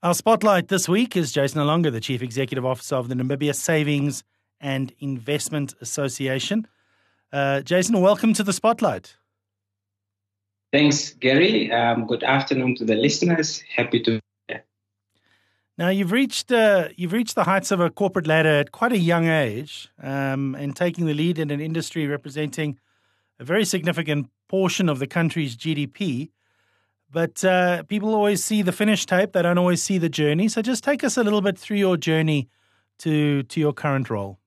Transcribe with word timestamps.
Our 0.00 0.14
spotlight 0.14 0.68
this 0.68 0.88
week 0.88 1.16
is 1.16 1.32
Jason 1.32 1.60
Hailonga, 1.60 1.90
the 1.90 1.98
Chief 1.98 2.22
Executive 2.22 2.64
Officer 2.64 2.94
of 2.94 3.08
the 3.08 3.16
Namibia 3.16 3.52
Savings 3.52 4.22
and 4.60 4.94
Investment 5.00 5.74
Association. 5.80 6.68
Uh, 7.32 7.62
Jason, 7.62 8.00
welcome 8.00 8.32
to 8.34 8.44
the 8.44 8.52
spotlight. 8.52 9.16
Thanks, 10.72 11.14
Gary. 11.14 11.72
Um, 11.72 12.06
good 12.06 12.22
afternoon 12.22 12.76
to 12.76 12.84
the 12.84 12.94
listeners. 12.94 13.64
Happy 13.74 13.98
to. 14.04 14.10
Be 14.12 14.20
here. 14.46 14.64
Now 15.76 15.88
you've 15.88 16.12
reached 16.12 16.52
uh, 16.52 16.90
you've 16.94 17.12
reached 17.12 17.34
the 17.34 17.42
heights 17.42 17.72
of 17.72 17.80
a 17.80 17.90
corporate 17.90 18.28
ladder 18.28 18.60
at 18.60 18.70
quite 18.70 18.92
a 18.92 18.98
young 18.98 19.26
age, 19.26 19.88
um, 20.00 20.54
and 20.54 20.76
taking 20.76 21.06
the 21.06 21.14
lead 21.14 21.40
in 21.40 21.50
an 21.50 21.60
industry 21.60 22.06
representing 22.06 22.78
a 23.40 23.44
very 23.44 23.64
significant 23.64 24.30
portion 24.48 24.88
of 24.88 25.00
the 25.00 25.08
country's 25.08 25.56
GDP. 25.56 26.30
But 27.10 27.42
uh, 27.44 27.84
people 27.84 28.14
always 28.14 28.44
see 28.44 28.62
the 28.62 28.72
finish 28.72 29.06
tape; 29.06 29.32
they 29.32 29.42
don't 29.42 29.58
always 29.58 29.82
see 29.82 29.98
the 29.98 30.08
journey. 30.10 30.48
So 30.48 30.60
just 30.62 30.84
take 30.84 31.02
us 31.02 31.16
a 31.16 31.24
little 31.24 31.40
bit 31.40 31.58
through 31.58 31.78
your 31.78 31.96
journey 31.96 32.48
to 32.98 33.42
to 33.44 33.60
your 33.60 33.72
current 33.72 34.10
role. 34.10 34.38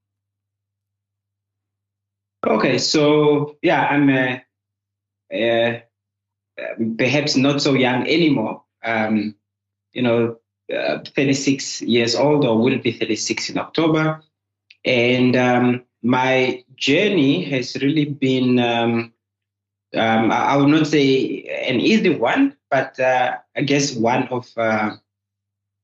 Okay, 2.45 2.77
so 2.77 3.58
yeah, 3.62 3.82
I'm 3.88 4.09
uh, 4.09 4.38
uh, 5.35 5.80
perhaps 6.98 7.35
not 7.35 7.62
so 7.62 7.73
young 7.73 8.08
anymore. 8.08 8.63
Um, 8.84 9.35
you 9.93 10.02
know, 10.02 10.38
uh, 10.73 10.99
36 11.16 11.82
years 11.82 12.16
old, 12.16 12.46
or 12.46 12.57
will 12.57 12.80
be 12.80 12.91
36 12.91 13.49
in 13.49 13.57
October, 13.57 14.23
and 14.85 15.35
um, 15.35 15.84
my 16.02 16.63
journey 16.76 17.43
has 17.43 17.76
really 17.82 18.05
been 18.05 18.59
um, 18.59 19.13
um, 19.95 20.31
I 20.31 20.55
would 20.55 20.70
not 20.70 20.88
say 20.88 21.44
an 21.68 21.80
easy 21.80 22.09
one, 22.09 22.55
but 22.70 22.99
uh, 22.99 23.38
I 23.55 23.62
guess 23.62 23.95
one 23.95 24.27
of, 24.30 24.49
uh, 24.58 24.95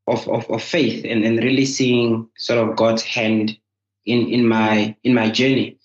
of, 0.07 0.27
of, 0.29 0.49
of 0.49 0.63
faith 0.63 1.05
and, 1.05 1.23
and 1.25 1.37
really 1.39 1.65
seeing 1.65 2.29
sort 2.37 2.59
of 2.59 2.75
God's 2.75 3.03
hand 3.03 3.57
in, 4.05 4.27
in 4.29 4.47
my 4.47 4.95
in 5.03 5.13
my 5.13 5.29
journey. 5.29 5.77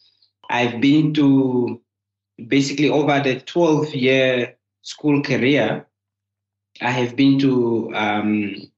I've 0.48 0.80
been 0.80 1.12
to 1.14 1.80
basically 2.46 2.88
over 2.88 3.20
the 3.20 3.40
12 3.40 3.94
year 3.94 4.56
school 4.82 5.22
career. 5.22 5.86
I 6.80 6.90
have 6.90 7.16
been 7.16 7.38
to 7.40 7.92
um, 7.94 8.70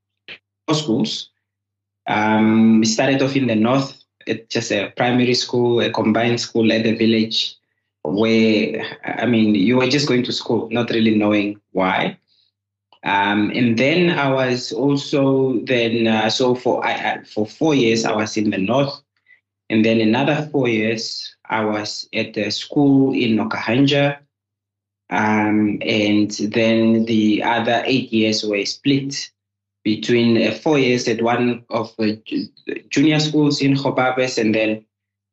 schools. 0.73 1.31
Um, 2.07 2.81
we 2.81 2.87
started 2.87 3.23
off 3.23 3.37
in 3.37 3.47
the 3.47 3.55
north, 3.55 4.03
at 4.27 4.49
just 4.49 4.73
a 4.73 4.93
primary 4.97 5.35
school, 5.35 5.81
a 5.81 5.91
combined 5.91 6.41
school 6.41 6.73
at 6.73 6.83
the 6.83 6.95
village 6.95 7.57
where 8.05 8.85
I 9.05 9.27
mean 9.27 9.55
you 9.55 9.79
were 9.79 9.89
just 9.89 10.07
going 10.07 10.23
to 10.25 10.33
school, 10.33 10.69
not 10.71 10.91
really 10.91 11.15
knowing 11.15 11.61
why. 11.73 12.19
Um, 13.03 13.51
and 13.51 13.79
then 13.79 14.11
I 14.11 14.31
was 14.31 14.73
also 14.73 15.59
then 15.61 16.07
uh, 16.07 16.31
so 16.31 16.55
for 16.55 16.85
I, 16.85 17.23
for 17.25 17.47
four 17.47 17.75
years 17.75 18.05
I 18.05 18.13
was 18.13 18.37
in 18.37 18.51
the 18.51 18.59
north, 18.59 19.03
and 19.69 19.85
then 19.85 20.01
another 20.01 20.49
four 20.53 20.69
years 20.69 21.35
I 21.49 21.65
was 21.65 22.09
at 22.15 22.35
the 22.35 22.51
school 22.51 23.13
in 23.15 23.37
Okahandja, 23.37 24.19
um, 25.11 25.79
and 25.83 26.31
then 26.31 27.05
the 27.05 27.43
other 27.43 27.83
eight 27.85 28.13
years 28.13 28.45
were 28.45 28.65
split 28.65 29.31
between 29.83 30.43
uh, 30.43 30.51
four 30.51 30.79
years 30.79 31.07
at 31.09 31.23
one 31.23 31.65
of 31.69 31.95
the 31.99 32.21
junior 32.89 33.21
schools 33.21 33.61
in 33.61 33.75
Gobabis 33.75 34.39
and 34.39 34.55
then 34.55 34.85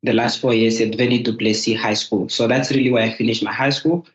the 0.04 0.14
last 0.14 0.40
four 0.40 0.54
years 0.54 0.82
at 0.82 0.96
Wennie 0.98 1.22
du 1.22 1.34
Plessis 1.34 1.80
High 1.80 1.94
School. 1.94 2.30
So 2.30 2.48
that's 2.48 2.72
really 2.72 2.92
where 2.92 3.04
I 3.04 3.14
finished 3.14 3.44
my 3.44 3.54
high 3.54 3.70
school 3.70 4.06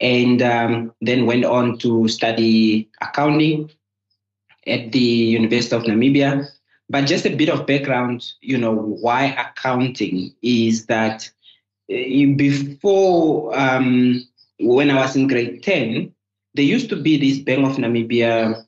and 0.00 0.42
um, 0.42 0.92
then 1.00 1.26
went 1.26 1.44
on 1.44 1.78
to 1.78 2.08
study 2.08 2.88
accounting 3.00 3.70
at 4.66 4.92
the 4.92 4.98
University 4.98 5.74
of 5.74 5.82
Namibia. 5.82 6.46
But 6.88 7.06
just 7.06 7.26
a 7.26 7.34
bit 7.34 7.48
of 7.48 7.66
background, 7.66 8.32
you 8.40 8.58
know, 8.58 8.74
why 8.74 9.26
accounting 9.26 10.34
is 10.42 10.86
that 10.86 11.30
uh, 11.90 12.34
before, 12.36 13.58
um, 13.58 14.22
when 14.60 14.90
I 14.90 14.96
was 14.96 15.16
in 15.16 15.26
grade 15.26 15.62
10, 15.62 16.14
there 16.54 16.64
used 16.64 16.88
to 16.90 16.96
be 16.96 17.16
this 17.16 17.38
Bank 17.38 17.66
of 17.66 17.76
Namibia 17.76 18.64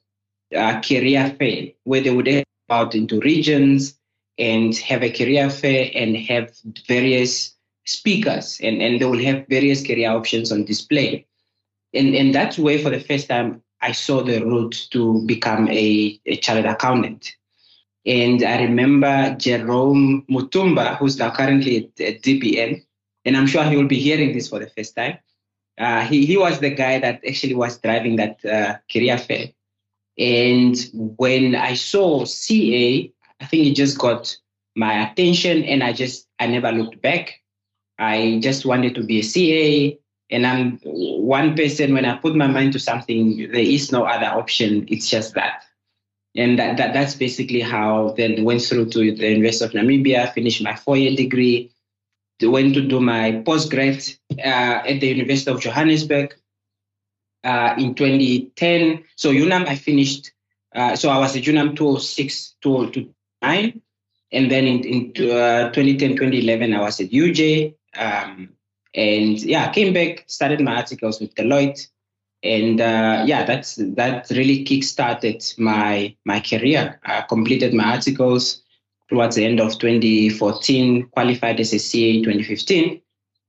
uh, 0.56 0.80
career 0.80 1.34
fair 1.38 1.68
where 1.84 2.00
they 2.00 2.10
would 2.10 2.44
out 2.70 2.94
into 2.94 3.20
regions 3.20 3.96
and 4.38 4.76
have 4.76 5.02
a 5.02 5.10
career 5.10 5.48
fair 5.50 5.90
and 5.94 6.16
have 6.16 6.54
various 6.86 7.54
speakers 7.84 8.60
and, 8.62 8.82
and 8.82 9.00
they 9.00 9.04
will 9.04 9.22
have 9.22 9.46
various 9.48 9.86
career 9.86 10.10
options 10.10 10.52
on 10.52 10.64
display. 10.64 11.26
And, 11.94 12.14
and 12.14 12.34
that's 12.34 12.58
where 12.58 12.78
for 12.78 12.90
the 12.90 13.00
first 13.00 13.28
time 13.28 13.62
I 13.80 13.92
saw 13.92 14.22
the 14.22 14.44
route 14.44 14.88
to 14.90 15.24
become 15.26 15.68
a, 15.70 16.20
a 16.26 16.36
chartered 16.36 16.66
accountant. 16.66 17.32
And 18.04 18.42
I 18.42 18.62
remember 18.62 19.34
Jerome 19.38 20.24
Mutumba, 20.30 20.96
who's 20.96 21.18
now 21.18 21.30
currently 21.30 21.76
at, 21.78 22.00
at 22.00 22.22
DBN, 22.22 22.84
and 23.24 23.36
I'm 23.36 23.46
sure 23.46 23.64
he 23.64 23.76
will 23.76 23.88
be 23.88 23.98
hearing 23.98 24.32
this 24.32 24.48
for 24.48 24.60
the 24.60 24.68
first 24.68 24.94
time. 24.94 25.18
Uh, 25.78 26.02
he, 26.02 26.24
he 26.24 26.36
was 26.36 26.60
the 26.60 26.70
guy 26.70 26.98
that 27.00 27.20
actually 27.26 27.54
was 27.54 27.78
driving 27.78 28.16
that 28.16 28.44
uh, 28.44 28.76
career 28.90 29.18
fair. 29.18 29.48
And 30.16 30.76
when 30.92 31.54
I 31.54 31.74
saw 31.74 32.24
CA, 32.24 33.12
I 33.40 33.46
think 33.46 33.66
it 33.66 33.74
just 33.74 33.98
got 33.98 34.36
my 34.74 35.10
attention 35.10 35.64
and 35.64 35.82
I 35.82 35.92
just, 35.92 36.26
I 36.38 36.46
never 36.46 36.72
looked 36.72 37.00
back. 37.02 37.40
I 37.98 38.40
just 38.42 38.66
wanted 38.66 38.94
to 38.96 39.02
be 39.02 39.20
a 39.20 39.22
CA. 39.22 39.98
And 40.30 40.46
I'm 40.46 40.78
one 40.84 41.56
person, 41.56 41.94
when 41.94 42.04
I 42.04 42.16
put 42.16 42.34
my 42.34 42.46
mind 42.46 42.72
to 42.72 42.78
something, 42.78 43.48
there 43.52 43.60
is 43.60 43.92
no 43.92 44.04
other 44.04 44.26
option. 44.26 44.86
It's 44.88 45.08
just 45.08 45.34
that. 45.34 45.62
And 46.36 46.58
that, 46.58 46.76
that 46.76 46.92
that's 46.92 47.14
basically 47.14 47.60
how 47.60 48.14
then 48.16 48.44
went 48.44 48.62
through 48.62 48.90
to 48.90 48.98
the 48.98 49.28
University 49.30 49.64
of 49.64 49.72
Namibia, 49.72 50.32
finished 50.34 50.62
my 50.62 50.76
four-year 50.76 51.16
degree, 51.16 51.70
went 52.42 52.74
to 52.74 52.82
do 52.82 53.00
my 53.00 53.42
postgrad 53.46 54.16
uh, 54.38 54.82
at 54.86 55.00
the 55.00 55.06
University 55.06 55.50
of 55.50 55.60
Johannesburg 55.60 56.34
uh, 57.44 57.74
in 57.78 57.94
2010. 57.94 59.04
So 59.16 59.30
UNAM, 59.30 59.64
I 59.66 59.76
finished. 59.76 60.32
Uh, 60.74 60.94
so 60.94 61.08
I 61.08 61.18
was 61.18 61.34
at 61.36 61.46
UNAM 61.46 61.74
2006 61.74 62.56
to 62.62 62.90
nine. 62.90 63.15
And 64.32 64.50
then 64.50 64.66
in, 64.66 64.84
in 64.84 65.30
uh, 65.30 65.70
2010, 65.70 66.16
2011, 66.16 66.74
I 66.74 66.80
was 66.80 67.00
at 67.00 67.10
UJ. 67.10 67.74
Um, 67.96 68.50
and 68.94 69.38
yeah, 69.42 69.70
came 69.70 69.92
back, 69.92 70.24
started 70.26 70.60
my 70.60 70.76
articles 70.76 71.20
with 71.20 71.34
Deloitte. 71.34 71.86
And 72.42 72.80
uh, 72.80 73.24
yeah, 73.26 73.44
that's 73.44 73.76
that 73.76 74.28
really 74.30 74.64
kickstarted 74.64 75.58
my 75.58 76.14
my 76.24 76.40
career. 76.40 77.00
I 77.04 77.22
completed 77.22 77.74
my 77.74 77.94
articles 77.94 78.62
towards 79.08 79.36
the 79.36 79.44
end 79.44 79.60
of 79.60 79.78
2014, 79.78 81.08
qualified 81.12 81.60
as 81.60 81.72
a 81.72 81.78
CA 81.78 82.16
in 82.16 82.22
2015. 82.22 83.00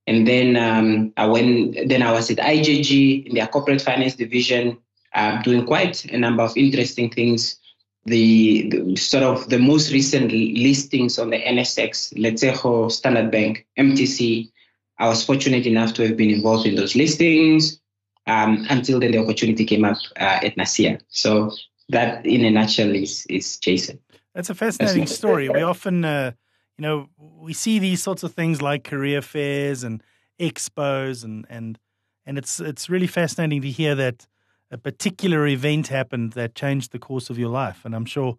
And 0.07 0.27
then 0.27 0.55
um, 0.55 1.13
I 1.17 1.25
went. 1.25 1.89
Then 1.89 2.01
I 2.01 2.11
was 2.11 2.31
at 2.31 2.37
IJG 2.37 3.27
in 3.27 3.35
their 3.35 3.47
corporate 3.47 3.81
finance 3.81 4.15
division, 4.15 4.77
uh, 5.13 5.41
doing 5.41 5.65
quite 5.65 6.05
a 6.05 6.17
number 6.17 6.43
of 6.43 6.55
interesting 6.55 7.09
things 7.09 7.59
the, 8.07 8.69
the, 8.69 8.95
sort 8.95 9.23
of 9.23 9.49
the 9.49 9.59
most 9.59 9.91
recent 9.91 10.31
listings 10.31 11.19
on 11.19 11.29
the 11.29 11.39
NSX, 11.39 12.13
Letshego, 12.17 12.89
Standard 12.89 13.29
Bank, 13.29 13.67
MTC. 13.77 14.49
I 14.97 15.09
was 15.09 15.23
fortunate 15.23 15.67
enough 15.67 15.93
to 15.95 16.07
have 16.07 16.15
been 16.15 16.29
involved 16.29 16.65
in 16.65 16.75
those 16.75 16.95
listings 16.95 17.79
um, 18.25 18.65
until 18.69 18.99
then 19.01 19.11
the 19.11 19.17
opportunity 19.17 19.65
came 19.65 19.83
up 19.83 19.97
uh, 20.19 20.39
at 20.41 20.55
Nasia. 20.55 21.01
So 21.09 21.51
that, 21.89 22.25
in 22.25 22.45
a 22.45 22.49
nutshell, 22.49 22.95
is 22.95 23.25
is 23.29 23.57
Jason. 23.57 23.99
That's 24.33 24.49
a 24.49 24.55
fascinating 24.55 25.01
That's 25.01 25.15
story. 25.15 25.49
We 25.49 25.61
often, 25.73 26.05
uh, 26.05 26.31
you 26.77 26.83
know, 26.83 27.09
we 27.17 27.53
see 27.53 27.77
these 27.77 28.01
sorts 28.01 28.23
of 28.23 28.33
things 28.33 28.61
like 28.61 28.85
career 28.85 29.21
fairs 29.21 29.83
and 29.83 30.01
expos, 30.39 31.25
and 31.25 31.45
and 31.49 31.77
and 32.25 32.37
it's 32.37 32.61
it's 32.61 32.89
really 32.89 33.07
fascinating 33.07 33.61
to 33.61 33.69
hear 33.69 33.95
that 33.95 34.27
a 34.71 34.77
particular 34.77 35.47
event 35.47 35.87
happened 35.87 36.33
that 36.33 36.55
changed 36.55 36.91
the 36.91 36.99
course 36.99 37.29
of 37.29 37.37
your 37.39 37.49
life, 37.49 37.85
and 37.85 37.95
I'm 37.95 38.05
sure 38.05 38.37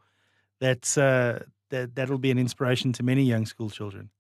that's 0.61 0.99
uh, 0.99 1.45
that 1.71 1.95
that'll 1.95 2.19
be 2.19 2.31
an 2.31 2.39
inspiration 2.39 2.93
to 2.95 3.03
many 3.03 3.23
young 3.23 3.47
school 3.47 3.71
children. 3.71 4.11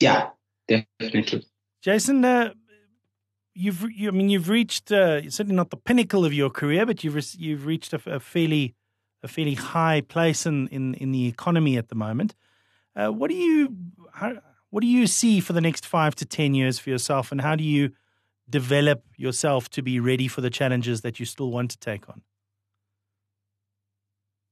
Yeah, 0.00 0.30
definitely. 0.68 1.46
Jason, 1.82 2.24
uh, 2.24 2.52
you've 3.54 3.84
you, 3.90 4.08
I 4.08 4.12
mean 4.12 4.30
you've 4.30 4.48
reached 4.48 4.92
uh, 4.92 5.28
certainly 5.30 5.56
not 5.56 5.70
the 5.70 5.76
pinnacle 5.76 6.24
of 6.24 6.32
your 6.32 6.50
career, 6.50 6.86
but 6.86 7.02
you've 7.04 7.14
re- 7.14 7.38
you've 7.38 7.66
reached 7.66 7.92
a, 7.92 8.00
a, 8.06 8.20
fairly 8.20 8.74
a 9.22 9.28
fairly 9.28 9.54
high 9.54 10.00
place 10.00 10.46
in, 10.46 10.68
in, 10.68 10.94
in 10.94 11.12
the 11.12 11.26
economy 11.26 11.76
at 11.76 11.88
the 11.88 11.94
moment. 11.94 12.34
Uh, 12.96 13.08
what 13.08 13.30
do 13.30 13.36
you 13.36 13.76
how, 14.14 14.34
what 14.70 14.80
do 14.80 14.86
you 14.86 15.06
see 15.06 15.40
for 15.40 15.52
the 15.52 15.60
next 15.60 15.86
five 15.86 16.14
to 16.16 16.24
ten 16.24 16.54
years 16.54 16.78
for 16.78 16.90
yourself, 16.90 17.32
and 17.32 17.40
how 17.40 17.56
do 17.56 17.64
you 17.64 17.92
develop 18.50 19.02
yourself 19.16 19.68
to 19.70 19.82
be 19.82 20.00
ready 20.00 20.28
for 20.28 20.40
the 20.40 20.50
challenges 20.50 21.00
that 21.02 21.20
you 21.20 21.26
still 21.26 21.50
want 21.50 21.70
to 21.72 21.78
take 21.78 22.08
on? 22.08 22.22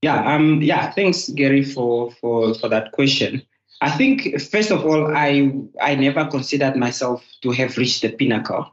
Yeah, 0.02 0.34
um, 0.34 0.62
yeah. 0.62 0.92
Thanks, 0.92 1.28
Gary, 1.28 1.64
for 1.64 2.12
for 2.12 2.54
for 2.54 2.68
that 2.68 2.92
question. 2.92 3.42
I 3.80 3.90
think 3.90 4.40
first 4.40 4.70
of 4.70 4.84
all, 4.84 5.16
I 5.16 5.50
I 5.80 5.94
never 5.96 6.24
considered 6.26 6.76
myself 6.76 7.24
to 7.42 7.50
have 7.52 7.76
reached 7.76 8.02
the 8.02 8.10
pinnacle 8.10 8.72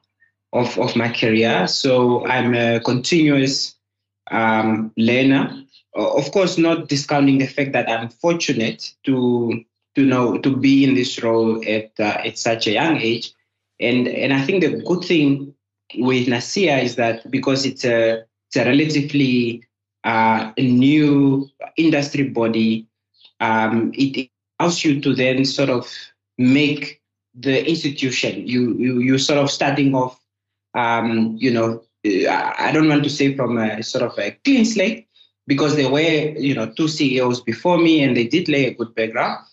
of 0.53 0.77
of 0.77 0.95
my 0.95 1.09
career. 1.09 1.67
So 1.67 2.25
I'm 2.27 2.53
a 2.53 2.79
continuous 2.79 3.75
um, 4.29 4.91
learner 4.97 5.65
of 5.95 6.31
course, 6.31 6.57
not 6.57 6.89
discounting 6.89 7.37
the 7.37 7.47
fact 7.47 7.71
that 7.71 7.89
I'm 7.89 8.09
fortunate 8.09 8.93
to 9.03 9.63
to 9.95 10.05
know 10.05 10.37
to 10.37 10.55
be 10.55 10.83
in 10.83 10.93
this 10.93 11.23
role 11.23 11.63
at 11.67 11.91
uh, 11.99 12.21
at 12.25 12.37
such 12.37 12.67
a 12.67 12.71
young 12.71 12.97
age, 12.97 13.33
and 13.79 14.07
and 14.07 14.33
I 14.33 14.41
think 14.41 14.63
the 14.63 14.81
good 14.81 15.03
thing 15.03 15.53
with 15.97 16.27
NASIA 16.27 16.83
is 16.83 16.95
that 16.95 17.29
because 17.29 17.65
it's 17.65 17.85
a 17.85 18.23
it's 18.47 18.55
a 18.57 18.65
relatively 18.65 19.63
uh, 20.03 20.51
new 20.57 21.49
industry 21.77 22.29
body, 22.29 22.87
um, 23.39 23.91
it 23.95 24.29
allows 24.59 24.83
you 24.83 25.01
to 25.01 25.13
then 25.13 25.45
sort 25.45 25.69
of 25.69 25.91
make 26.37 27.01
the 27.33 27.67
institution 27.67 28.47
you 28.47 28.75
you 28.77 28.99
you 28.99 29.17
sort 29.17 29.39
of 29.39 29.51
starting 29.51 29.93
off 29.93 30.19
um, 30.73 31.35
you 31.37 31.51
know 31.51 31.81
I 32.05 32.71
don't 32.71 32.87
want 32.87 33.03
to 33.03 33.09
say 33.09 33.35
from 33.35 33.57
a 33.57 33.81
sort 33.83 34.03
of 34.03 34.17
a 34.19 34.31
clean 34.43 34.63
slate 34.63 35.07
because 35.47 35.75
there 35.75 35.89
were 35.89 35.99
you 35.99 36.53
know 36.53 36.71
two 36.71 36.87
CEOs 36.87 37.41
before 37.41 37.77
me 37.77 38.03
and 38.03 38.15
they 38.15 38.27
did 38.27 38.47
lay 38.47 38.65
a 38.67 38.73
good 38.73 38.93
background 38.95 39.43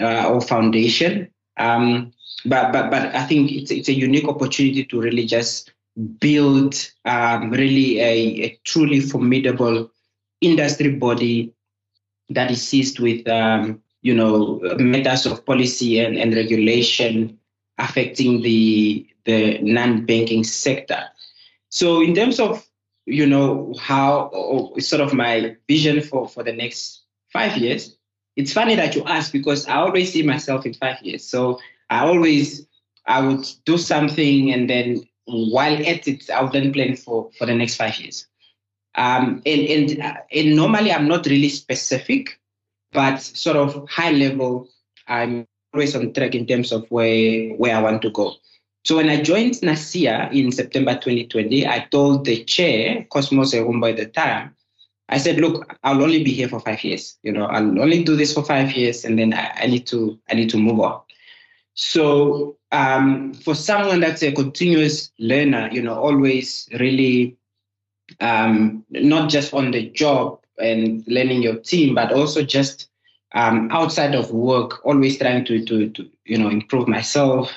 uh, 0.00 0.28
or 0.28 0.40
foundation. 0.40 1.28
Um, 1.58 2.12
but 2.44 2.72
but 2.72 2.90
but 2.90 3.14
I 3.14 3.24
think 3.24 3.50
it's 3.52 3.70
it's 3.70 3.88
a 3.88 3.92
unique 3.92 4.28
opportunity 4.28 4.84
to 4.84 5.00
really 5.00 5.26
just 5.26 5.72
build 6.20 6.74
um, 7.04 7.50
really 7.50 7.98
a, 7.98 8.44
a, 8.44 8.60
truly 8.64 9.00
formidable 9.00 9.90
industry 10.40 10.90
body 10.90 11.52
that 12.30 12.50
is 12.52 12.66
seized 12.66 13.00
with 13.00 13.26
um, 13.26 13.82
you 14.02 14.14
know 14.14 14.60
matters 14.78 15.26
of 15.26 15.44
policy 15.44 15.98
and, 15.98 16.16
and 16.16 16.34
regulation 16.34 17.38
affecting 17.78 18.42
the 18.42 19.06
the 19.24 19.58
non-banking 19.58 20.44
sector. 20.44 21.04
So 21.70 22.00
in 22.02 22.14
terms 22.14 22.38
of 22.38 22.64
you 23.06 23.26
know 23.26 23.74
how 23.80 24.30
sort 24.78 25.02
of 25.02 25.12
my 25.12 25.56
vision 25.66 26.00
for 26.00 26.28
for 26.28 26.44
the 26.44 26.52
next 26.52 27.02
five 27.32 27.56
years, 27.56 27.97
it's 28.38 28.52
funny 28.52 28.76
that 28.76 28.94
you 28.94 29.02
ask 29.04 29.32
because 29.32 29.66
I 29.66 29.74
always 29.74 30.12
see 30.12 30.22
myself 30.22 30.64
in 30.64 30.72
five 30.72 31.02
years. 31.02 31.24
So 31.24 31.58
I 31.90 32.06
always 32.06 32.66
I 33.04 33.20
would 33.20 33.44
do 33.64 33.76
something 33.76 34.52
and 34.52 34.70
then 34.70 35.02
while 35.24 35.74
at 35.74 36.06
it, 36.06 36.30
I 36.30 36.42
would 36.42 36.52
then 36.52 36.72
plan 36.72 36.94
for 36.96 37.30
for 37.36 37.46
the 37.46 37.54
next 37.54 37.74
five 37.74 37.98
years. 37.98 38.26
Um, 38.94 39.42
and 39.44 39.60
and 39.68 40.18
and 40.32 40.56
normally 40.56 40.92
I'm 40.92 41.08
not 41.08 41.26
really 41.26 41.48
specific, 41.48 42.38
but 42.92 43.18
sort 43.18 43.56
of 43.56 43.88
high 43.88 44.12
level. 44.12 44.68
I'm 45.08 45.44
always 45.74 45.96
on 45.96 46.12
track 46.12 46.36
in 46.36 46.46
terms 46.46 46.70
of 46.70 46.88
where 46.90 47.50
where 47.56 47.76
I 47.76 47.82
want 47.82 48.02
to 48.02 48.10
go. 48.10 48.36
So 48.84 48.96
when 48.96 49.08
I 49.08 49.20
joined 49.20 49.54
NASIA 49.54 50.32
in 50.32 50.52
September 50.52 50.94
2020, 50.94 51.66
I 51.66 51.88
told 51.90 52.24
the 52.24 52.44
chair, 52.44 53.04
Cosmos 53.10 53.52
Erumba 53.52 53.90
at 53.90 53.96
the 53.96 54.06
time, 54.06 54.54
I 55.08 55.18
said, 55.18 55.38
look, 55.38 55.76
I'll 55.82 56.02
only 56.02 56.22
be 56.22 56.32
here 56.32 56.48
for 56.48 56.60
five 56.60 56.84
years. 56.84 57.18
You 57.22 57.32
know, 57.32 57.46
I'll 57.46 57.80
only 57.80 58.04
do 58.04 58.14
this 58.16 58.34
for 58.34 58.44
five 58.44 58.72
years 58.72 59.04
and 59.04 59.18
then 59.18 59.32
I, 59.32 59.52
I 59.62 59.66
need 59.66 59.86
to 59.88 60.18
I 60.30 60.34
need 60.34 60.50
to 60.50 60.58
move 60.58 60.80
on. 60.80 61.00
So 61.74 62.56
um, 62.72 63.34
for 63.34 63.54
someone 63.54 64.00
that's 64.00 64.22
a 64.22 64.32
continuous 64.32 65.12
learner, 65.18 65.70
you 65.72 65.80
know, 65.80 65.94
always 65.94 66.68
really 66.78 67.36
um, 68.20 68.84
not 68.90 69.30
just 69.30 69.54
on 69.54 69.70
the 69.70 69.88
job 69.90 70.40
and 70.58 71.04
learning 71.06 71.42
your 71.42 71.56
team, 71.56 71.94
but 71.94 72.12
also 72.12 72.42
just 72.42 72.88
um, 73.34 73.68
outside 73.70 74.14
of 74.14 74.32
work, 74.32 74.84
always 74.84 75.18
trying 75.18 75.44
to, 75.44 75.64
to, 75.64 75.88
to 75.90 76.10
you 76.24 76.38
know, 76.38 76.48
improve 76.48 76.88
myself. 76.88 77.52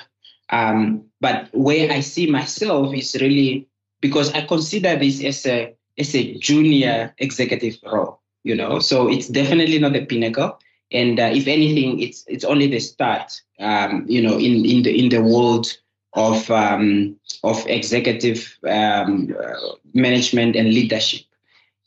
Um, 0.50 1.04
but 1.20 1.48
where 1.52 1.90
I 1.90 2.00
see 2.00 2.30
myself 2.30 2.94
is 2.94 3.16
really 3.20 3.66
because 4.00 4.32
I 4.32 4.42
consider 4.42 4.96
this 4.96 5.22
as 5.24 5.46
a 5.46 5.74
as 5.98 6.14
a 6.14 6.34
junior 6.38 7.14
executive 7.18 7.78
role, 7.84 8.20
you 8.44 8.54
know. 8.54 8.78
So 8.78 9.08
it's 9.08 9.28
definitely 9.28 9.78
not 9.78 9.92
the 9.92 10.04
pinnacle, 10.06 10.58
and 10.90 11.18
uh, 11.18 11.30
if 11.32 11.46
anything, 11.46 12.00
it's 12.00 12.24
it's 12.26 12.44
only 12.44 12.66
the 12.66 12.80
start, 12.80 13.40
um, 13.58 14.04
you 14.08 14.22
know, 14.22 14.38
in 14.38 14.64
in 14.64 14.82
the 14.82 14.98
in 14.98 15.08
the 15.08 15.22
world 15.22 15.66
of 16.14 16.50
um, 16.50 17.16
of 17.42 17.66
executive 17.66 18.58
um, 18.68 19.34
uh, 19.38 19.74
management 19.94 20.56
and 20.56 20.68
leadership. 20.68 21.22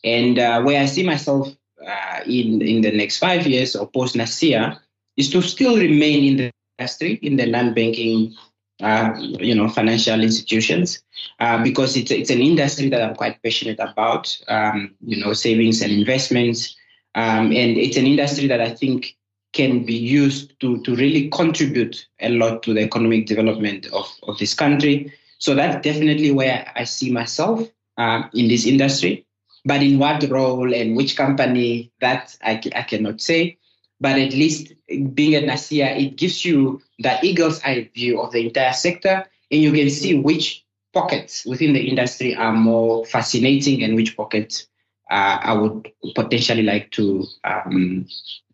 And 0.04 0.40
uh, 0.40 0.62
where 0.62 0.82
I 0.82 0.86
see 0.86 1.04
myself 1.04 1.50
uh, 1.86 2.20
in 2.26 2.62
in 2.62 2.82
the 2.82 2.92
next 2.92 3.18
five 3.18 3.48
years 3.48 3.76
or 3.76 3.88
post 3.88 4.16
NASIA 4.16 4.80
is 5.18 5.30
to 5.32 5.42
still 5.42 5.78
remain 5.78 6.24
in 6.26 6.38
the 6.38 6.52
industry 6.78 7.14
in 7.22 7.38
the 7.38 7.46
non-banking, 7.46 8.36
uh, 8.82 9.14
you 9.20 9.56
know, 9.56 9.70
financial 9.70 10.22
institutions, 10.22 11.02
uh, 11.40 11.62
because 11.64 11.96
it's 11.96 12.12
it's 12.12 12.30
an 12.30 12.42
industry 12.42 12.90
that 12.90 13.02
I'm 13.02 13.16
quite 13.16 13.42
passionate 13.42 13.80
about. 13.80 14.38
Um, 14.48 14.96
you 15.02 15.24
know, 15.24 15.34
savings 15.34 15.82
and 15.82 15.92
investments, 15.92 16.76
um, 17.16 17.48
and 17.48 17.78
it's 17.78 17.98
an 17.98 18.06
industry 18.06 18.48
that 18.48 18.62
I 18.62 18.70
think 18.70 19.16
can 19.56 19.86
be 19.86 19.96
used 19.96 20.60
to, 20.60 20.82
to 20.84 20.96
really 20.98 21.30
contribute 21.30 22.06
a 22.20 22.30
lot 22.30 22.62
to 22.62 22.74
the 22.74 22.82
economic 22.82 23.26
development 23.26 23.88
of, 23.94 24.06
of 24.24 24.38
this 24.38 24.54
country. 24.54 25.12
So 25.40 25.56
that's 25.56 25.82
definitely 25.82 26.32
where 26.32 26.70
I 26.76 26.84
see 26.84 27.10
myself 27.10 27.66
uh, 27.98 28.24
in 28.34 28.50
this 28.50 28.66
industry. 28.66 29.26
But 29.64 29.82
in 29.82 29.98
what 29.98 30.30
role 30.30 30.74
and 30.74 30.96
which 30.96 31.16
company, 31.16 31.92
that 32.02 32.38
I, 32.44 32.62
I 32.76 32.82
cannot 32.84 33.22
say. 33.22 33.58
But 34.06 34.20
at 34.20 34.34
least 34.34 34.72
being 35.16 35.34
at 35.34 35.46
NASIA, 35.46 36.00
it 36.00 36.16
gives 36.16 36.46
you 36.46 36.80
the 37.00 37.18
eagle's 37.26 37.60
eye 37.64 37.90
view 37.96 38.22
of 38.22 38.32
the 38.34 38.46
entire 38.46 38.72
sector, 38.72 39.26
and 39.50 39.64
you 39.64 39.72
can 39.72 39.90
see 39.90 40.14
which 40.14 40.64
pockets 40.94 41.44
within 41.44 41.74
the 41.74 41.90
industry 41.90 42.36
are 42.36 42.54
more 42.54 43.04
fascinating 43.08 43.82
and 43.84 43.96
which 43.96 44.16
pockets 44.16 44.68
uh, 45.10 45.40
I 45.42 45.54
would 45.54 45.92
potentially 46.14 46.62
like 46.62 46.92
to 46.92 47.26
um, 47.46 48.06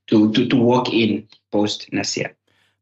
to, 0.07 0.31
to, 0.31 0.48
to 0.48 0.56
work 0.56 0.94
in 0.94 1.27
post 1.51 1.92
NASIA. 1.92 2.30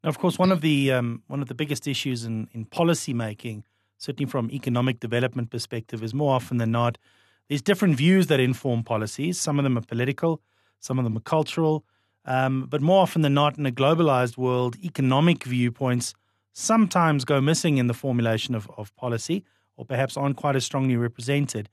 Now, 0.04 0.10
of 0.10 0.19
course, 0.19 0.38
one 0.38 0.51
of 0.51 0.62
the 0.62 0.92
um, 0.92 1.24
one 1.25 1.42
of 1.42 1.48
the 1.48 1.56
biggest 1.56 1.88
issues 1.88 2.24
in, 2.24 2.50
in 2.51 2.66
policy 2.66 3.16
making, 3.16 3.63
certainly 3.98 4.30
from 4.30 4.51
economic 4.51 5.00
development 5.00 5.50
perspective, 5.50 6.04
is 6.04 6.13
more 6.13 6.36
often 6.36 6.57
than 6.57 6.69
not, 6.71 7.00
there's 7.48 7.63
different 7.63 7.95
views 7.98 8.27
that 8.27 8.39
inform 8.39 8.83
policies. 8.83 9.42
Some 9.42 9.57
of 9.57 9.63
them 9.63 9.75
are 9.75 9.81
political, 9.81 10.39
some 10.80 11.00
of 11.00 11.04
them 11.04 11.18
are 11.18 11.21
cultural, 11.21 11.83
um, 12.29 12.67
but 12.69 12.79
more 12.79 13.01
often 13.01 13.23
than 13.23 13.33
not, 13.33 13.57
in 13.57 13.65
a 13.65 13.71
globalized 13.71 14.37
world, 14.37 14.77
economic 14.83 15.43
viewpoints 15.43 16.13
sometimes 16.53 17.25
go 17.25 17.41
missing 17.41 17.77
in 17.77 17.87
the 17.87 17.93
formulation 17.93 18.53
of, 18.53 18.69
of 18.77 18.95
policy, 18.95 19.43
or 19.75 19.83
perhaps 19.83 20.15
aren't 20.15 20.37
quite 20.37 20.55
as 20.55 20.63
strongly 20.63 20.95
represented. 20.95 21.69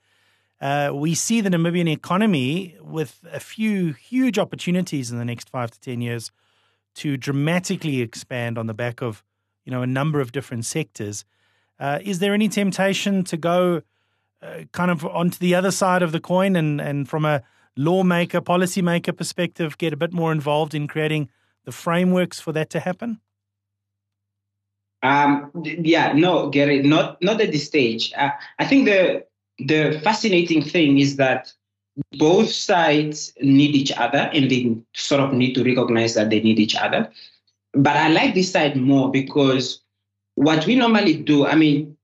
Uh, 0.59 0.91
we 0.95 1.15
see 1.15 1.43
the 1.43 1.51
Namibian 1.51 1.93
economy 1.93 2.75
with 2.81 3.21
a 3.31 3.39
few 3.39 3.93
huge 3.93 4.39
opportunities 4.39 5.11
in 5.11 5.19
the 5.19 5.25
next 5.27 5.51
five 5.51 5.71
to 5.71 5.79
10 5.81 6.01
years 6.01 6.31
to 6.95 7.19
dramatically 7.19 8.01
expand 8.01 8.57
on 8.57 8.67
the 8.67 8.73
back 8.73 9.03
of 9.03 9.23
you 9.67 9.71
know 9.71 9.83
a 9.83 9.87
number 9.87 10.21
of 10.21 10.33
different 10.33 10.65
sectors. 10.65 11.27
Uh, 11.79 11.99
is 12.03 12.21
there 12.21 12.33
any 12.33 12.49
temptation 12.49 13.23
to 13.25 13.37
go 13.37 13.83
uh, 14.41 14.61
kind 14.73 14.91
of 14.91 15.05
onto 15.05 15.39
the 15.39 15.55
other 15.55 15.71
side 15.71 16.03
of 16.03 16.13
the 16.13 16.21
coin 16.21 16.57
and, 16.57 16.81
and 16.81 17.07
from 17.07 17.27
a 17.27 17.43
lawmaker, 17.77 18.41
policymaker 18.41 19.17
perspective, 19.17 19.79
get 19.79 19.93
a 19.93 19.97
bit 19.97 20.13
more 20.13 20.33
involved 20.33 20.75
in 20.75 20.89
creating 20.89 21.29
the 21.65 21.73
frameworks 21.73 22.41
for 22.41 22.53
that 22.53 22.71
to 22.71 22.81
happen? 22.81 23.21
Um, 25.03 25.51
yeah, 25.55 26.13
no, 26.13 26.49
Gary, 26.49 26.83
not 26.83 27.23
not 27.23 27.41
at 27.41 27.53
this 27.53 27.67
stage. 27.67 28.13
Uh, 28.17 28.31
I 28.59 28.65
think 28.65 28.87
the 28.87 29.25
the 29.59 30.01
fascinating 30.03 30.63
thing 30.63 30.99
is 30.99 31.17
that 31.17 31.53
both 32.19 32.51
sides 32.51 33.33
need 33.41 33.75
each 33.75 33.93
other 33.93 34.31
and 34.33 34.51
they 34.51 34.77
sort 34.95 35.21
of 35.21 35.33
need 35.33 35.55
to 35.55 35.65
recognize 35.65 36.15
that 36.15 36.31
they 36.31 36.41
need 36.41 36.59
each 36.59 36.77
other. 36.77 37.11
But 37.73 37.97
I 37.97 38.09
like 38.09 38.35
this 38.35 38.53
side 38.53 38.77
more 38.77 39.11
because 39.11 39.81
what 40.35 40.67
we 40.67 40.77
normally 40.77 41.15
do, 41.15 41.47
I 41.47 41.55
mean, 41.55 41.97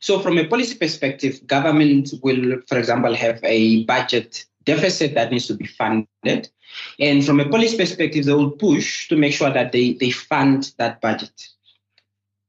so 0.00 0.18
from 0.18 0.36
a 0.38 0.46
policy 0.46 0.76
perspective, 0.76 1.46
government 1.46 2.12
will, 2.22 2.60
for 2.66 2.76
example, 2.76 3.14
have 3.14 3.40
a 3.44 3.84
budget 3.84 4.44
deficit 4.64 5.14
that 5.14 5.30
needs 5.30 5.46
to 5.46 5.54
be 5.54 5.66
funded. 5.66 6.48
And 6.98 7.24
from 7.24 7.40
a 7.40 7.48
policy 7.48 7.76
perspective, 7.76 8.24
they 8.24 8.32
will 8.32 8.50
push 8.50 9.08
to 9.08 9.16
make 9.16 9.34
sure 9.34 9.50
that 9.50 9.72
they, 9.72 9.94
they 9.94 10.10
fund 10.10 10.72
that 10.78 11.00
budget. 11.00 11.48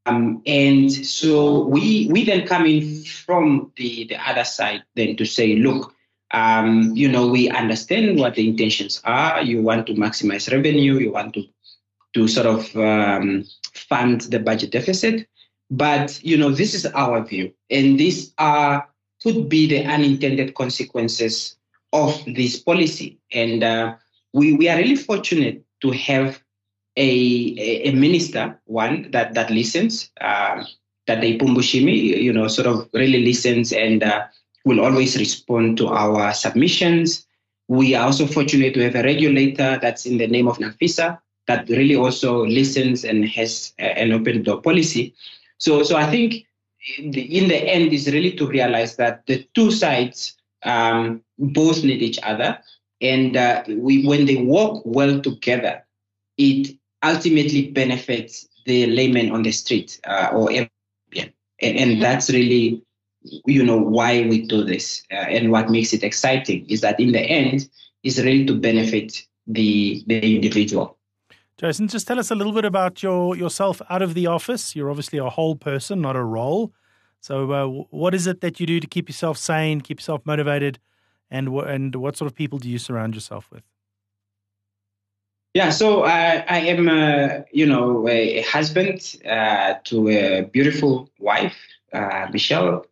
Um, 0.06 0.42
and 0.46 0.92
so 0.92 1.66
we 1.66 2.10
we 2.12 2.26
then 2.26 2.46
come 2.46 2.66
in 2.66 3.04
from 3.04 3.72
the, 3.78 4.06
the 4.06 4.18
other 4.30 4.44
side 4.44 4.84
then 4.96 5.16
to 5.16 5.26
say, 5.26 5.56
look, 5.56 5.94
um, 6.32 6.92
you 6.94 7.08
know, 7.08 7.28
we 7.28 7.50
understand 7.50 8.20
what 8.20 8.36
the 8.36 8.48
intentions 8.50 9.02
are. 9.06 9.42
You 9.42 9.62
want 9.62 9.88
to 9.88 9.94
maximize 9.94 10.52
revenue. 10.52 11.00
You 11.00 11.14
want 11.14 11.34
to 11.36 11.46
to 12.16 12.28
sort 12.28 12.48
of 12.48 12.76
um, 12.76 13.46
fund 13.74 14.22
the 14.22 14.40
budget 14.40 14.72
deficit. 14.72 15.28
But 15.72 16.22
you 16.24 16.38
know, 16.38 16.52
this 16.52 16.74
is 16.74 16.86
our 16.88 17.24
view, 17.24 17.54
and 17.70 17.98
these 17.98 18.34
are 18.38 18.90
could 19.24 19.48
be 19.48 19.68
the 19.68 19.86
unintended 19.86 20.54
consequences 20.54 21.56
of 21.94 22.22
this 22.26 22.60
policy. 22.60 23.20
And 23.32 23.64
uh, 23.64 23.96
we 24.34 24.54
we 24.54 24.68
are 24.68 24.78
really 24.78 24.98
fortunate 24.98 25.64
to 25.82 25.92
have 25.92 26.42
a, 26.98 27.88
a 27.88 27.92
minister, 27.92 28.60
one 28.66 29.10
that 29.12 29.34
that 29.36 29.50
listens, 29.50 30.12
uh, 30.20 30.64
that 31.08 31.24
Iipumbu 31.24 31.62
Shiimi, 31.62 32.22
you 32.22 32.34
know, 32.34 32.48
sort 32.48 32.68
of 32.68 32.90
really 32.94 33.24
listens 33.24 33.72
and 33.72 34.04
uh, 34.04 34.26
will 34.66 34.82
always 34.82 35.18
respond 35.18 35.78
to 35.78 35.88
our 35.88 36.34
submissions. 36.34 37.26
we 37.68 37.96
are 37.96 38.06
also 38.06 38.28
fortunate 38.28 38.74
to 38.74 38.84
have 38.84 38.96
a 38.96 39.04
regulator 39.04 39.80
that's 39.82 40.06
in 40.06 40.18
the 40.18 40.28
name 40.28 40.48
of 40.48 40.58
NAFISA 40.58 41.20
that 41.48 41.68
really 41.70 41.96
also 41.96 42.46
listens 42.46 43.04
and 43.04 43.28
has 43.28 43.74
an 43.80 44.12
open 44.12 44.44
door 44.44 44.62
policy. 44.62 45.14
So, 45.58 45.84
so 45.84 45.96
I 45.96 46.10
think 46.10 46.46
in 46.98 47.12
the, 47.12 47.56
end 47.56 47.94
is 47.94 48.12
really 48.12 48.32
to 48.34 48.48
realize 48.48 48.96
that 48.98 49.26
the 49.26 49.48
two 49.54 49.72
sides 49.72 50.36
um, 50.64 51.22
both 51.48 51.84
need 51.84 52.02
each 52.02 52.20
other, 52.24 52.60
and 53.02 53.36
uh, 53.36 53.64
we, 53.68 54.06
when 54.06 54.26
they 54.26 54.38
work 54.38 54.82
well 54.86 55.22
together, 55.22 55.84
it 56.38 56.78
ultimately 57.04 57.70
benefits 57.72 58.48
the 58.66 58.88
layman 58.88 59.32
on 59.32 59.44
the 59.44 59.52
street 59.52 60.00
uh, 60.06 60.30
or 60.32 60.50
and, 60.52 60.70
and 61.62 62.02
that's 62.02 62.30
really 62.30 62.82
you 63.46 63.64
know 63.64 63.78
why 63.78 64.28
we 64.28 64.46
do 64.46 64.64
this 64.64 65.04
uh, 65.12 65.16
and 65.16 65.52
what 65.52 65.70
makes 65.70 65.94
it 65.94 66.04
exciting 66.04 66.66
is 66.70 66.82
that 66.82 67.00
in 67.00 67.12
the 67.12 67.22
end 67.22 67.70
is 68.04 68.22
really 68.22 68.46
to 68.46 68.56
benefit 68.56 69.22
the 69.48 70.04
the 70.08 70.36
individual. 70.36 70.98
Jason 71.58 71.88
just 71.88 72.08
tell 72.08 72.20
us 72.20 72.32
a 72.32 72.36
little 72.36 72.54
bit 72.54 72.66
about 72.66 73.04
your 73.04 73.36
yourself 73.36 73.82
out 73.90 74.02
of 74.02 74.14
the 74.14 74.28
office. 74.28 74.76
You're 74.76 74.90
obviously 74.90 75.20
a 75.20 75.30
whole 75.30 75.56
person 75.56 76.02
not 76.02 76.16
a 76.16 76.24
role. 76.24 76.74
So 77.20 77.52
uh, 77.52 77.68
what 77.90 78.14
is 78.14 78.28
it 78.28 78.42
that 78.42 78.60
you 78.60 78.66
do 78.66 78.80
to 78.80 78.88
keep 78.88 79.08
yourself 79.08 79.38
sane 79.38 79.82
keep 79.82 80.00
yourself 80.00 80.22
motivated 80.26 80.80
and 81.30 81.48
and 81.48 81.96
what 81.96 82.16
sort 82.16 82.30
of 82.30 82.36
people 82.36 82.60
do 82.60 82.70
you 82.70 82.78
surround 82.78 83.16
yourself 83.16 83.50
with 83.52 83.64
yeah, 85.54 85.70
so 85.70 86.04
I, 86.04 86.44
I 86.50 86.60
am, 86.62 86.90
uh, 86.90 87.44
you 87.52 87.68
know, 87.68 88.08
a 88.08 88.42
husband 88.42 89.16
uh, 89.24 89.76
to 89.84 90.10
a 90.10 90.42
beautiful 90.42 91.12
wife, 91.20 91.56
uh, 91.94 92.28
Michelle, 92.32 92.88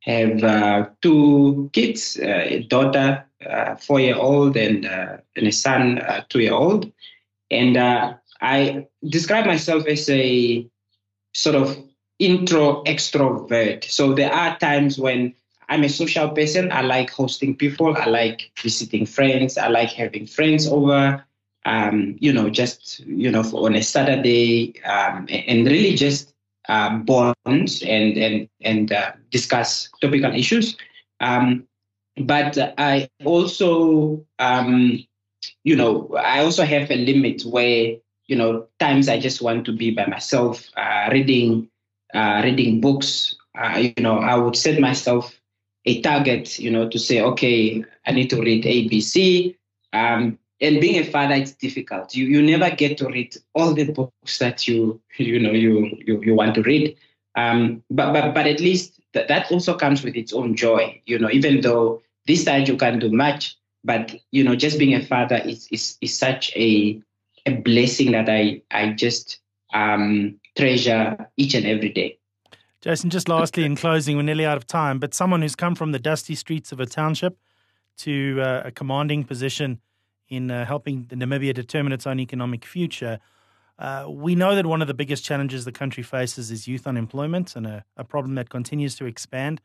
have 0.00 0.42
uh, 0.42 0.86
two 1.02 1.68
kids, 1.74 2.18
uh, 2.18 2.44
a 2.46 2.62
daughter, 2.62 3.22
uh, 3.44 3.76
four 3.76 4.00
year 4.00 4.16
old, 4.16 4.56
and, 4.56 4.86
uh, 4.86 5.18
and 5.36 5.46
a 5.46 5.52
son, 5.52 5.98
uh, 5.98 6.24
two 6.30 6.40
year 6.40 6.54
old. 6.54 6.90
And 7.50 7.76
I 8.40 8.86
describe 9.06 9.44
myself 9.44 9.86
as 9.86 10.08
a 10.08 10.66
sort 11.34 11.54
of 11.54 11.76
intro 12.18 12.82
extrovert. 12.84 13.84
So 13.84 14.14
there 14.14 14.32
are 14.32 14.58
times 14.58 14.98
when 14.98 15.34
I'm 15.68 15.84
a 15.84 15.88
social 15.88 16.28
person. 16.30 16.70
I 16.70 16.82
like 16.82 17.10
hosting 17.10 17.56
people. 17.56 17.96
I 17.96 18.06
like 18.06 18.50
visiting 18.62 19.06
friends. 19.06 19.58
I 19.58 19.68
like 19.68 19.90
having 19.90 20.26
friends 20.26 20.66
over. 20.68 21.24
Um, 21.64 22.16
you 22.20 22.32
know, 22.32 22.48
just 22.48 23.00
you 23.00 23.30
know, 23.30 23.42
on 23.42 23.74
a 23.74 23.82
Saturday, 23.82 24.80
um, 24.84 25.26
and 25.28 25.66
really 25.66 25.96
just 25.96 26.32
uh, 26.68 26.96
bonds 26.98 27.82
and 27.82 28.16
and 28.16 28.48
and 28.62 28.92
uh, 28.92 29.12
discuss 29.30 29.88
topical 30.00 30.32
issues. 30.32 30.76
Um, 31.20 31.66
but 32.18 32.56
I 32.78 33.08
also, 33.24 34.24
um, 34.38 35.04
you 35.64 35.74
know, 35.74 36.14
I 36.16 36.40
also 36.44 36.64
have 36.64 36.90
a 36.90 36.96
limit 36.96 37.42
where 37.42 37.96
you 38.26 38.36
know 38.36 38.66
times 38.78 39.08
I 39.08 39.18
just 39.18 39.42
want 39.42 39.64
to 39.66 39.72
be 39.72 39.90
by 39.90 40.06
myself, 40.06 40.70
uh, 40.76 41.08
reading 41.10 41.68
uh, 42.14 42.42
reading 42.44 42.80
books. 42.80 43.34
Uh, 43.58 43.78
you 43.78 44.02
know, 44.02 44.18
I 44.18 44.36
would 44.36 44.54
set 44.54 44.78
myself 44.80 45.34
a 45.86 46.00
target, 46.02 46.58
you 46.58 46.70
know, 46.70 46.88
to 46.88 46.98
say, 46.98 47.20
okay, 47.20 47.84
I 48.06 48.12
need 48.12 48.30
to 48.30 48.40
read 48.40 48.64
ABC. 48.64 49.56
Um, 49.92 50.38
and 50.60 50.80
being 50.80 50.98
a 50.98 51.04
father 51.04 51.34
it's 51.34 51.52
difficult. 51.52 52.14
You 52.14 52.26
you 52.26 52.42
never 52.42 52.74
get 52.74 52.98
to 52.98 53.06
read 53.08 53.36
all 53.54 53.74
the 53.74 53.92
books 53.92 54.38
that 54.38 54.66
you 54.66 55.00
you 55.16 55.38
know 55.38 55.52
you 55.52 55.96
you, 56.06 56.20
you 56.22 56.34
want 56.34 56.54
to 56.56 56.62
read. 56.62 56.96
Um, 57.36 57.82
but 57.90 58.12
but 58.12 58.34
but 58.34 58.46
at 58.46 58.60
least 58.60 58.98
th- 59.16 59.28
that 59.28 59.50
also 59.50 59.76
comes 59.76 60.02
with 60.02 60.16
its 60.16 60.32
own 60.32 60.54
joy 60.54 61.00
you 61.06 61.18
know 61.18 61.30
even 61.30 61.60
though 61.60 62.02
this 62.26 62.44
side 62.44 62.68
you 62.68 62.76
can't 62.76 63.00
do 63.00 63.10
much 63.10 63.56
but 63.84 64.14
you 64.30 64.44
know 64.44 64.54
just 64.54 64.78
being 64.78 64.94
a 64.94 65.04
father 65.04 65.36
is 65.36 65.68
is, 65.70 65.96
is 66.00 66.16
such 66.16 66.52
a 66.56 67.00
a 67.46 67.52
blessing 67.56 68.12
that 68.12 68.28
i 68.28 68.60
i 68.70 68.90
just 68.92 69.40
um, 69.74 70.38
treasure 70.56 71.28
each 71.36 71.54
and 71.54 71.66
every 71.66 71.90
day 71.90 72.18
jason 72.86 73.10
just 73.10 73.28
lastly 73.28 73.64
in 73.64 73.74
closing 73.74 74.16
we're 74.16 74.22
nearly 74.22 74.46
out 74.46 74.56
of 74.56 74.66
time 74.66 74.98
but 74.98 75.12
someone 75.12 75.42
who's 75.42 75.56
come 75.56 75.74
from 75.74 75.92
the 75.92 75.98
dusty 75.98 76.34
streets 76.34 76.72
of 76.72 76.80
a 76.80 76.86
township 76.86 77.36
to 77.96 78.40
uh, 78.40 78.62
a 78.66 78.70
commanding 78.70 79.24
position 79.24 79.80
in 80.28 80.50
uh, 80.50 80.64
helping 80.64 81.04
Namibia 81.06 81.54
determine 81.54 81.92
its 81.92 82.06
own 82.06 82.20
economic 82.20 82.64
future. 82.64 83.18
Uh, 83.78 84.06
we 84.08 84.34
know 84.34 84.54
that 84.54 84.66
one 84.66 84.80
of 84.80 84.88
the 84.88 84.94
biggest 84.94 85.24
challenges 85.24 85.64
the 85.64 85.72
country 85.72 86.02
faces 86.02 86.50
is 86.50 86.66
youth 86.66 86.86
unemployment 86.86 87.54
and 87.56 87.66
a, 87.66 87.84
a, 87.96 88.04
problem 88.04 88.34
that 88.34 88.48
continues 88.48 88.96
to 88.96 89.04
expand. 89.04 89.60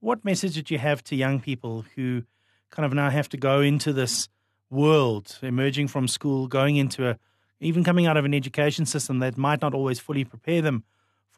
What 0.00 0.24
message 0.24 0.54
did 0.54 0.70
you 0.70 0.78
have 0.78 1.02
to 1.04 1.16
young 1.16 1.40
people 1.40 1.84
who 1.96 2.24
kind 2.70 2.84
of 2.84 2.92
now 2.92 3.08
have 3.08 3.28
to 3.30 3.36
go 3.36 3.60
into 3.60 3.92
this 3.92 4.28
world, 4.70 5.38
emerging 5.40 5.88
from 5.88 6.06
school, 6.06 6.46
going 6.46 6.76
into 6.76 7.08
a, 7.08 7.18
even 7.58 7.84
coming 7.84 8.06
out 8.06 8.18
of 8.18 8.26
an 8.26 8.34
education 8.34 8.84
system 8.84 9.18
that 9.20 9.38
might 9.38 9.62
not 9.62 9.74
always 9.74 9.98
fully 9.98 10.24
prepare 10.24 10.60
them 10.60 10.84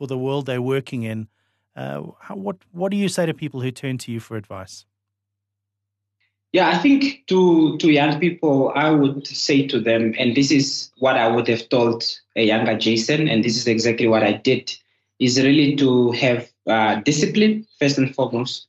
for 0.00 0.06
the 0.06 0.16
world 0.16 0.46
they're 0.46 0.62
working 0.62 1.02
in? 1.02 1.28
Uh, 1.76 2.02
how, 2.20 2.34
what, 2.34 2.56
what 2.72 2.90
do 2.90 2.96
you 2.96 3.06
say 3.06 3.26
to 3.26 3.34
people 3.34 3.60
who 3.60 3.70
turn 3.70 3.98
to 3.98 4.10
you 4.10 4.18
for 4.18 4.34
advice? 4.38 4.86
Yeah, 6.52 6.70
I 6.70 6.78
think 6.78 7.26
to 7.28 7.76
to 7.78 7.92
young 7.92 8.18
people, 8.18 8.72
I 8.74 8.90
would 8.90 9.24
say 9.26 9.68
to 9.68 9.78
them, 9.78 10.14
and 10.18 10.34
this 10.34 10.50
is 10.50 10.90
what 10.98 11.16
I 11.16 11.28
would 11.28 11.46
have 11.46 11.68
told 11.68 12.02
a 12.34 12.42
younger 12.42 12.76
Jason, 12.76 13.28
and 13.28 13.44
this 13.44 13.56
is 13.56 13.68
exactly 13.68 14.08
what 14.08 14.24
I 14.24 14.32
did, 14.32 14.74
is 15.20 15.40
really 15.40 15.76
to 15.76 16.10
have 16.12 16.50
uh, 16.66 16.96
discipline 17.04 17.66
first 17.78 17.98
and 17.98 18.12
foremost, 18.12 18.66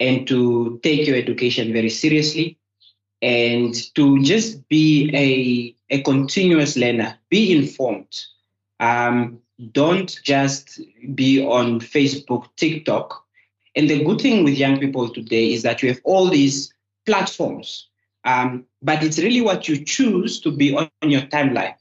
and 0.00 0.26
to 0.26 0.78
take 0.82 1.06
your 1.06 1.16
education 1.16 1.72
very 1.72 1.88
seriously, 1.88 2.58
and 3.22 3.72
to 3.94 4.22
just 4.22 4.68
be 4.68 5.08
a 5.14 5.74
a 5.94 6.02
continuous 6.02 6.76
learner, 6.76 7.16
be 7.30 7.56
informed. 7.56 8.20
Um, 8.80 9.40
don't 9.72 10.18
just 10.22 10.80
be 11.14 11.44
on 11.44 11.80
Facebook, 11.80 12.48
TikTok. 12.56 13.24
And 13.76 13.88
the 13.88 14.04
good 14.04 14.20
thing 14.20 14.44
with 14.44 14.54
young 14.54 14.78
people 14.78 15.08
today 15.08 15.52
is 15.52 15.62
that 15.62 15.82
you 15.82 15.88
have 15.88 16.00
all 16.04 16.28
these 16.28 16.72
platforms. 17.06 17.88
Um, 18.24 18.64
but 18.82 19.02
it's 19.02 19.18
really 19.18 19.40
what 19.40 19.68
you 19.68 19.84
choose 19.84 20.40
to 20.40 20.50
be 20.50 20.74
on 20.74 20.88
your 21.02 21.22
timeline. 21.22 21.74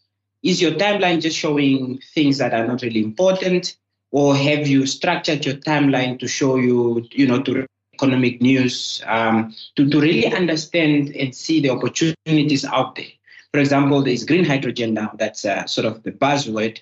Is 0.44 0.62
your 0.62 0.72
timeline 0.72 1.22
just 1.22 1.38
showing 1.38 2.02
things 2.14 2.38
that 2.40 2.54
are 2.54 2.68
not 2.68 2.82
really 2.82 3.02
important? 3.02 3.78
Or 4.12 4.36
have 4.36 4.68
you 4.68 4.86
structured 4.86 5.46
your 5.46 5.56
timeline 5.56 6.20
to 6.20 6.28
show 6.28 6.58
you, 6.58 7.08
you 7.12 7.26
know, 7.26 7.42
to 7.44 7.66
economic 7.94 8.42
news, 8.42 9.02
um, 9.08 9.56
to, 9.76 9.90
to 9.90 10.02
really 10.02 10.28
understand 10.28 11.16
and 11.16 11.34
see 11.34 11.62
the 11.62 11.70
opportunities 11.70 12.66
out 12.66 12.96
there? 12.96 13.08
For 13.52 13.60
example, 13.60 14.02
there's 14.02 14.24
green 14.24 14.46
hydrogen 14.46 14.94
now, 14.94 15.12
that's 15.18 15.46
uh, 15.46 15.66
sort 15.66 15.86
of 15.86 16.04
the 16.04 16.12
buzzword. 16.12 16.82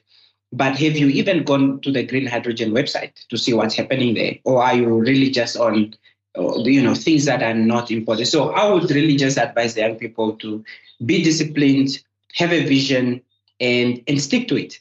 But 0.54 0.78
have 0.78 0.98
you 0.98 1.08
even 1.08 1.44
gone 1.44 1.80
to 1.82 1.92
the 1.92 2.04
green 2.04 2.28
hydrogen 2.28 2.72
website 2.72 3.26
to 3.30 3.38
see 3.38 3.54
what's 3.54 3.76
happening 3.76 4.16
there? 4.16 4.36
Or 4.44 4.62
are 4.62 4.76
you 4.76 5.00
really 5.00 5.30
just 5.30 5.56
on 5.56 5.96
you 6.38 6.82
know 6.82 6.96
things 6.96 7.26
that 7.26 7.44
are 7.44 7.54
not 7.54 7.92
important 7.92 8.28
so 8.28 8.52
i 8.52 8.72
would 8.72 8.90
really 8.92 9.16
just 9.16 9.38
advise 9.38 9.74
the 9.74 9.82
young 9.82 9.96
people 9.96 10.34
to 10.38 10.64
be 11.06 11.24
disciplined 11.24 11.90
have 12.34 12.54
a 12.54 12.66
vision 12.66 13.22
and 13.60 14.02
and 14.08 14.22
stick 14.22 14.48
to 14.48 14.56
it 14.56 14.80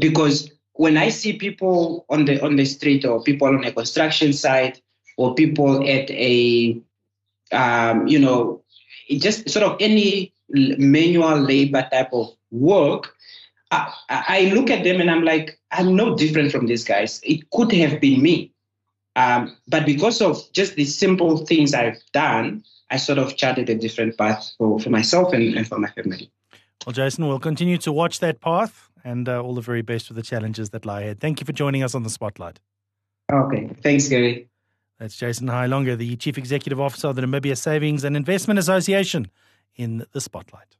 because 0.00 0.50
when 0.72 0.96
i 0.96 1.08
see 1.08 1.34
people 1.34 2.04
on 2.08 2.24
the 2.24 2.42
on 2.42 2.56
the 2.56 2.64
street 2.64 3.04
or 3.04 3.22
people 3.22 3.46
on 3.46 3.64
a 3.64 3.70
construction 3.70 4.32
site 4.32 4.80
or 5.16 5.34
people 5.34 5.88
at 5.88 6.10
a 6.10 6.76
um, 7.52 8.06
you 8.08 8.18
know 8.18 8.60
just 9.18 9.48
sort 9.48 9.64
of 9.64 9.76
any 9.78 10.32
manual 10.48 11.38
labor 11.38 11.86
type 11.92 12.12
of 12.12 12.34
work 12.50 13.14
I, 14.08 14.24
I 14.28 14.40
look 14.54 14.70
at 14.70 14.84
them 14.84 15.00
and 15.00 15.10
i'm 15.10 15.24
like 15.24 15.58
i'm 15.70 15.94
no 15.96 16.14
different 16.16 16.52
from 16.52 16.66
these 16.66 16.84
guys 16.84 17.20
it 17.22 17.50
could 17.50 17.72
have 17.72 18.00
been 18.00 18.22
me 18.22 18.54
um, 19.16 19.56
but 19.68 19.86
because 19.86 20.20
of 20.20 20.40
just 20.52 20.74
the 20.74 20.84
simple 20.84 21.38
things 21.38 21.72
I've 21.72 22.02
done, 22.12 22.64
I 22.90 22.96
sort 22.96 23.18
of 23.18 23.36
charted 23.36 23.70
a 23.70 23.74
different 23.74 24.18
path 24.18 24.52
for, 24.58 24.78
for 24.80 24.90
myself 24.90 25.32
and, 25.32 25.54
and 25.56 25.66
for 25.66 25.78
my 25.78 25.90
family. 25.90 26.30
Well, 26.84 26.92
Jason, 26.92 27.26
we'll 27.26 27.38
continue 27.38 27.78
to 27.78 27.92
watch 27.92 28.20
that 28.20 28.40
path 28.40 28.90
and 29.04 29.28
uh, 29.28 29.40
all 29.40 29.54
the 29.54 29.60
very 29.60 29.82
best 29.82 30.08
for 30.08 30.14
the 30.14 30.22
challenges 30.22 30.70
that 30.70 30.84
lie 30.84 31.02
ahead. 31.02 31.20
Thank 31.20 31.40
you 31.40 31.44
for 31.44 31.52
joining 31.52 31.82
us 31.82 31.94
on 31.94 32.02
the 32.02 32.10
Spotlight. 32.10 32.60
Okay. 33.32 33.70
Thanks, 33.82 34.08
Gary. 34.08 34.48
That's 34.98 35.16
Jason 35.16 35.48
Hailonga, 35.48 35.96
the 35.96 36.16
Chief 36.16 36.36
Executive 36.38 36.80
Officer 36.80 37.08
of 37.08 37.16
the 37.16 37.22
Namibia 37.22 37.56
Savings 37.56 38.04
and 38.04 38.16
Investment 38.16 38.58
Association, 38.58 39.30
in 39.76 40.06
the 40.12 40.20
Spotlight. 40.20 40.76